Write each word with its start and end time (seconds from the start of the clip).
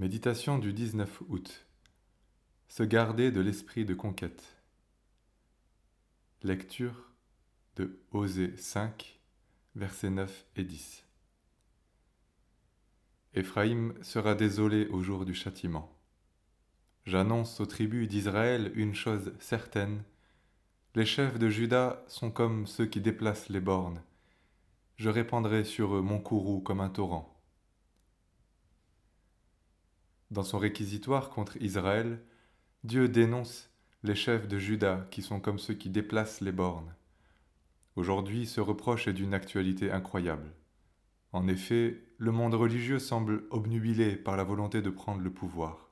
Méditation 0.00 0.58
du 0.58 0.72
19 0.72 1.22
août. 1.28 1.66
Se 2.68 2.84
garder 2.84 3.32
de 3.32 3.40
l'esprit 3.40 3.84
de 3.84 3.94
conquête. 3.94 4.62
Lecture 6.44 7.10
de 7.74 7.98
Osée 8.12 8.56
5, 8.56 9.18
versets 9.74 10.10
9 10.10 10.46
et 10.54 10.62
10. 10.62 11.04
Éphraïm 13.34 13.92
sera 14.00 14.36
désolé 14.36 14.86
au 14.86 15.02
jour 15.02 15.24
du 15.24 15.34
châtiment. 15.34 15.92
J'annonce 17.04 17.58
aux 17.58 17.66
tribus 17.66 18.06
d'Israël 18.06 18.70
une 18.76 18.94
chose 18.94 19.32
certaine. 19.40 20.04
Les 20.94 21.06
chefs 21.06 21.40
de 21.40 21.48
Juda 21.48 22.04
sont 22.06 22.30
comme 22.30 22.68
ceux 22.68 22.86
qui 22.86 23.00
déplacent 23.00 23.48
les 23.48 23.60
bornes. 23.60 24.00
Je 24.94 25.08
répandrai 25.08 25.64
sur 25.64 25.96
eux 25.96 26.02
mon 26.02 26.20
courroux 26.20 26.60
comme 26.60 26.80
un 26.80 26.88
torrent. 26.88 27.37
Dans 30.30 30.42
son 30.42 30.58
réquisitoire 30.58 31.30
contre 31.30 31.56
Israël, 31.62 32.20
Dieu 32.84 33.08
dénonce 33.08 33.70
les 34.02 34.14
chefs 34.14 34.46
de 34.46 34.58
Juda 34.58 35.06
qui 35.10 35.22
sont 35.22 35.40
comme 35.40 35.58
ceux 35.58 35.74
qui 35.74 35.88
déplacent 35.88 36.42
les 36.42 36.52
bornes. 36.52 36.94
Aujourd'hui, 37.96 38.46
ce 38.46 38.60
reproche 38.60 39.08
est 39.08 39.14
d'une 39.14 39.34
actualité 39.34 39.90
incroyable. 39.90 40.52
En 41.32 41.48
effet, 41.48 42.04
le 42.18 42.30
monde 42.30 42.54
religieux 42.54 42.98
semble 42.98 43.44
obnubilé 43.50 44.16
par 44.16 44.36
la 44.36 44.44
volonté 44.44 44.82
de 44.82 44.90
prendre 44.90 45.22
le 45.22 45.32
pouvoir. 45.32 45.88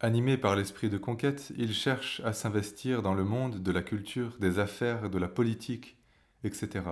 Animé 0.00 0.36
par 0.36 0.54
l'esprit 0.54 0.90
de 0.90 0.98
conquête, 0.98 1.52
il 1.56 1.72
cherche 1.72 2.20
à 2.20 2.34
s'investir 2.34 3.02
dans 3.02 3.14
le 3.14 3.24
monde 3.24 3.62
de 3.62 3.72
la 3.72 3.82
culture, 3.82 4.36
des 4.38 4.58
affaires, 4.58 5.08
de 5.08 5.18
la 5.18 5.28
politique, 5.28 5.96
etc. 6.44 6.84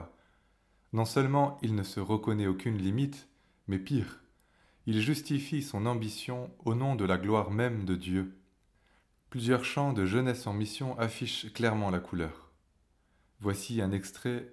Non 0.94 1.04
seulement 1.04 1.58
il 1.60 1.74
ne 1.74 1.82
se 1.82 2.00
reconnaît 2.00 2.46
aucune 2.46 2.78
limite, 2.78 3.28
mais 3.68 3.78
pire, 3.78 4.23
il 4.86 5.00
justifie 5.00 5.62
son 5.62 5.86
ambition 5.86 6.50
au 6.64 6.74
nom 6.74 6.94
de 6.94 7.06
la 7.06 7.16
gloire 7.16 7.50
même 7.50 7.86
de 7.86 7.94
Dieu. 7.94 8.36
Plusieurs 9.30 9.64
chants 9.64 9.94
de 9.94 10.04
jeunesse 10.04 10.46
en 10.46 10.52
mission 10.52 10.98
affichent 10.98 11.50
clairement 11.54 11.90
la 11.90 12.00
couleur. 12.00 12.52
Voici 13.40 13.80
un 13.80 13.92
extrait 13.92 14.52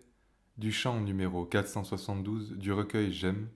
du 0.57 0.71
chant 0.71 1.01
numéro 1.01 1.45
472 1.45 2.53
du 2.53 2.71
recueil 2.71 3.11
J'aime, 3.11 3.49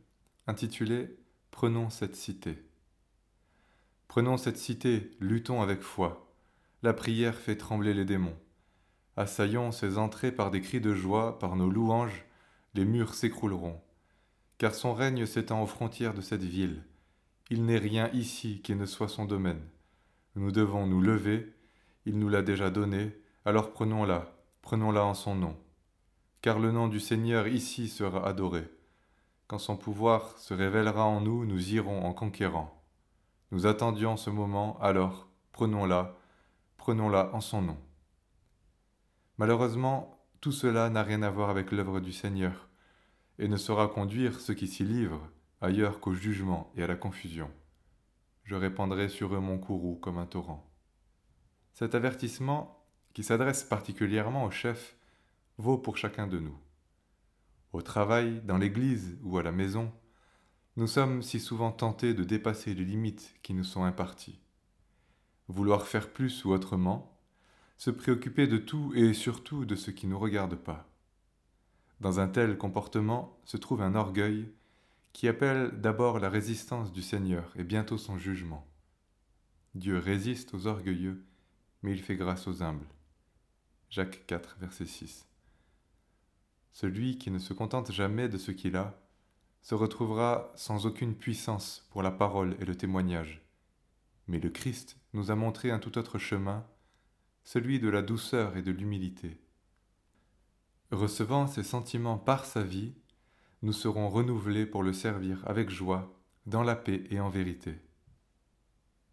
intitulé 0.48 1.16
Prenons 1.50 1.90
cette 1.90 2.18
cité. 2.18 2.62
Prenons 4.10 4.36
cette 4.36 4.58
cité, 4.58 5.12
luttons 5.22 5.62
avec 5.62 5.82
foi. 5.82 6.30
La 6.84 6.94
prière 6.94 7.36
fait 7.36 7.56
trembler 7.56 7.94
les 7.94 8.06
démons. 8.06 8.38
Assaillons 9.16 9.72
ses 9.72 9.98
entrées 9.98 10.34
par 10.34 10.52
des 10.52 10.60
cris 10.60 10.82
de 10.82 10.94
joie, 10.94 11.40
par 11.40 11.56
nos 11.56 11.70
louanges, 11.70 12.26
les 12.74 12.84
murs 12.84 13.16
s'écrouleront 13.16 13.82
car 14.58 14.74
son 14.74 14.94
règne 14.94 15.26
s'étend 15.26 15.62
aux 15.62 15.68
frontières 15.68 16.14
de 16.14 16.22
cette 16.22 16.44
ville. 16.44 16.84
Il 17.50 17.66
n'est 17.66 17.78
rien 17.78 18.10
ici 18.14 18.62
qui 18.64 18.76
ne 18.76 18.86
soit 18.86 19.10
son 19.10 19.26
domaine. 19.26 19.62
Nous 20.36 20.52
devons 20.52 20.88
nous 20.88 21.02
lever, 21.02 21.54
il 22.06 22.18
nous 22.18 22.30
l'a 22.30 22.42
déjà 22.42 22.70
donné, 22.70 23.16
alors 23.46 23.72
prenons-la, 23.72 24.36
prenons-la 24.62 25.04
en 25.06 25.14
son 25.14 25.36
nom. 25.36 25.58
Car 26.42 26.60
le 26.60 26.72
nom 26.72 26.88
du 26.88 27.00
Seigneur 27.00 27.48
ici 27.48 27.88
sera 27.88 28.28
adoré. 28.28 28.64
Quand 29.48 29.60
son 29.60 29.78
pouvoir 29.78 30.38
se 30.40 30.54
révélera 30.54 31.06
en 31.06 31.22
nous, 31.22 31.46
nous 31.46 31.74
irons 31.74 32.04
en 32.04 32.14
conquérant. 32.14 32.84
Nous 33.52 33.68
attendions 33.68 34.18
ce 34.18 34.30
moment, 34.30 34.80
alors 34.82 35.28
prenons-la, 35.52 36.18
prenons-la 36.78 37.34
en 37.34 37.42
son 37.42 37.62
nom. 37.62 37.78
Malheureusement, 39.38 40.20
tout 40.42 40.52
cela 40.52 40.90
n'a 40.90 41.04
rien 41.04 41.22
à 41.22 41.30
voir 41.30 41.50
avec 41.50 41.72
l'œuvre 41.72 42.00
du 42.00 42.12
Seigneur 42.12 42.70
et 43.40 43.48
ne 43.48 43.58
saura 43.58 43.88
conduire 43.88 44.40
ceux 44.40 44.54
qui 44.54 44.68
s'y 44.68 44.84
livrent 44.84 45.30
ailleurs 45.62 46.00
qu'au 46.00 46.14
jugement 46.14 46.72
et 46.76 46.84
à 46.84 46.88
la 46.88 46.96
confusion. 46.96 47.50
Je 48.44 48.56
répandrai 48.56 49.10
sur 49.10 49.34
eux 49.34 49.40
mon 49.40 49.58
courroux 49.58 49.96
comme 49.96 50.18
un 50.18 50.26
torrent. 50.26 50.70
Cet 51.74 51.96
avertissement, 51.96 52.86
qui 53.14 53.24
s'adresse 53.24 53.64
particulièrement 53.64 54.46
aux 54.46 54.52
chefs, 54.52 54.96
vaut 55.58 55.78
pour 55.78 55.98
chacun 55.98 56.28
de 56.28 56.40
nous. 56.40 56.58
Au 57.74 57.82
travail, 57.82 58.42
dans 58.44 58.58
l'église 58.58 59.18
ou 59.24 59.38
à 59.38 59.44
la 59.44 59.52
maison, 59.52 59.92
nous 60.78 60.88
sommes 60.88 61.24
si 61.24 61.40
souvent 61.40 61.72
tentés 61.72 62.14
de 62.14 62.24
dépasser 62.24 62.74
les 62.74 62.86
limites 62.86 63.36
qui 63.42 63.54
nous 63.54 63.64
sont 63.64 63.84
imparties. 63.84 64.40
Vouloir 65.48 65.88
faire 65.88 66.12
plus 66.12 66.46
ou 66.46 66.52
autrement, 66.52 67.18
se 67.78 67.90
préoccuper 67.92 68.48
de 68.48 68.58
tout 68.58 68.94
et 68.96 69.14
surtout 69.14 69.66
de 69.66 69.76
ce 69.76 69.92
qui 69.92 70.06
ne 70.06 70.12
nous 70.12 70.20
regarde 70.20 70.56
pas. 70.56 70.95
Dans 72.06 72.20
un 72.20 72.28
tel 72.28 72.60
comportement 72.60 73.36
se 73.46 73.58
trouve 73.58 73.82
un 73.82 73.96
orgueil 73.96 74.48
qui 75.12 75.28
appelle 75.28 75.72
d'abord 75.82 76.20
la 76.20 76.30
résistance 76.30 76.92
du 76.92 77.02
Seigneur 77.02 77.52
et 77.58 77.64
bientôt 77.64 77.98
son 77.98 78.16
jugement. 78.20 78.68
Dieu 79.74 79.98
résiste 79.98 80.54
aux 80.54 80.68
orgueilleux, 80.68 81.26
mais 81.82 81.94
il 81.94 82.04
fait 82.04 82.16
grâce 82.16 82.48
aux 82.48 82.62
humbles. 82.62 82.86
Jacques 83.90 84.28
4, 84.28 84.58
verset 84.60 84.86
6. 84.86 85.26
Celui 86.74 87.18
qui 87.18 87.32
ne 87.32 87.40
se 87.40 87.54
contente 87.54 87.92
jamais 87.92 88.30
de 88.30 88.38
ce 88.38 88.52
qu'il 88.52 88.76
a 88.76 89.02
se 89.64 89.74
retrouvera 89.74 90.54
sans 90.54 90.86
aucune 90.86 91.16
puissance 91.16 91.88
pour 91.90 92.04
la 92.04 92.12
parole 92.12 92.56
et 92.60 92.66
le 92.66 92.76
témoignage. 92.76 93.42
Mais 94.28 94.40
le 94.40 94.52
Christ 94.52 95.00
nous 95.14 95.32
a 95.32 95.36
montré 95.36 95.72
un 95.72 95.80
tout 95.80 95.98
autre 95.98 96.20
chemin, 96.20 96.68
celui 97.44 97.80
de 97.80 97.90
la 97.90 98.04
douceur 98.04 98.58
et 98.58 98.62
de 98.62 98.72
l'humilité. 98.72 99.40
Recevant 100.96 101.46
ces 101.48 101.64
sentiments 101.64 102.18
par 102.18 102.46
sa 102.46 102.64
vie, 102.64 102.94
nous 103.64 103.74
serons 103.74 104.10
renouvelés 104.10 104.66
pour 104.66 104.82
le 104.82 104.94
servir 104.94 105.44
avec 105.46 105.70
joie, 105.70 106.18
dans 106.46 106.64
la 106.64 106.78
paix 106.78 107.04
et 107.10 107.20
en 107.20 107.28
vérité. 107.28 107.76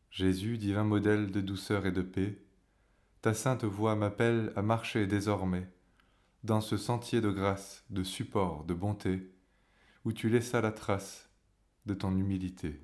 Jésus, 0.08 0.58
divin 0.58 0.84
modèle 0.84 1.32
de 1.32 1.40
douceur 1.40 1.84
et 1.84 1.90
de 1.90 2.02
paix, 2.02 2.38
ta 3.20 3.34
sainte 3.34 3.64
voix 3.64 3.96
m'appelle 3.96 4.52
à 4.54 4.62
marcher 4.62 5.08
désormais 5.08 5.68
dans 6.44 6.60
ce 6.60 6.76
sentier 6.76 7.20
de 7.20 7.32
grâce, 7.32 7.84
de 7.90 8.04
support, 8.04 8.62
de 8.62 8.74
bonté, 8.74 9.34
où 10.04 10.12
tu 10.12 10.28
laissas 10.28 10.60
la 10.60 10.70
trace 10.70 11.30
de 11.86 11.94
ton 11.94 12.16
humilité. 12.16 12.80